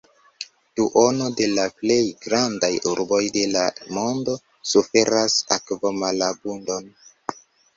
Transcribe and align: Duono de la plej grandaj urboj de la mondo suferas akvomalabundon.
Duono 0.77 1.25
de 1.41 1.49
la 1.57 1.65
plej 1.81 1.97
grandaj 2.23 2.71
urboj 2.93 3.21
de 3.37 3.45
la 3.57 3.67
mondo 3.99 4.35
suferas 4.73 5.37
akvomalabundon. 5.59 6.91